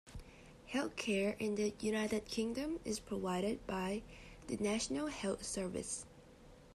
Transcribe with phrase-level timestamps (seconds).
[0.73, 4.01] Healthcare in the United Kingdom is provided by
[4.47, 6.05] the National Health Service